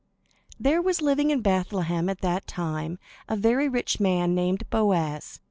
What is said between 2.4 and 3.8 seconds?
time a very